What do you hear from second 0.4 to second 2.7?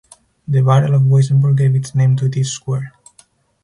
The Battle of Weissenburg gave its name to this